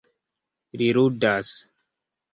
[0.81, 1.55] Li ludas.